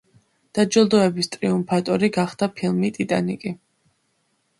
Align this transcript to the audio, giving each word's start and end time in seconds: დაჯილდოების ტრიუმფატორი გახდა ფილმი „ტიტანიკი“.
დაჯილდოების 0.57 1.29
ტრიუმფატორი 1.35 2.09
გახდა 2.15 2.47
ფილმი 2.61 2.91
„ტიტანიკი“. 2.97 3.53